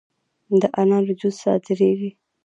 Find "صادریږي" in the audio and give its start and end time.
1.43-2.11